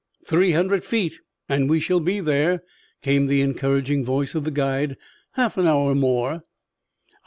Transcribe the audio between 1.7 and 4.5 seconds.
shall be there," came the encouraging voice of the